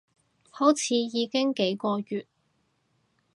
[0.49, 2.25] 好似已經幾個月